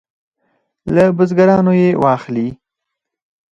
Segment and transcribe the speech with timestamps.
[0.95, 2.47] له بزګرانو یې واخلي.